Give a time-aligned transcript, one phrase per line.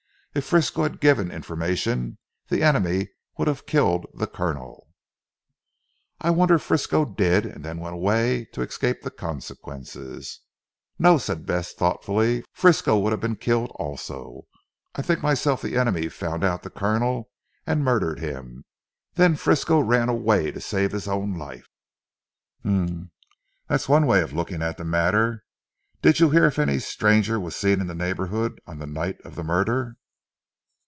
[0.33, 2.17] If Frisco had given information,
[2.47, 4.87] the enemy would have killed the Colonel."
[6.21, 10.39] "I wonder if Frisco did, and then went away to escape the consequences?"
[10.97, 12.45] "No!" said Bess thoughtfully.
[12.53, 14.43] "Frisco would have been killed also.
[14.95, 17.29] I think myself that the enemy found out the Colonel
[17.67, 18.63] and murdered him;
[19.15, 21.67] then Frisco ran away to save his own life."
[22.63, 23.09] "Humph!
[23.67, 25.43] That is one way of looking at the matter.
[26.01, 29.35] Did you hear if any stranger was seen in the neighbourhood on the night of
[29.35, 29.97] the murder?"